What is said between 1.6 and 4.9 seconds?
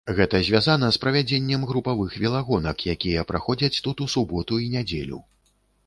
групавых велагонак, якія праходзяць тут у суботу і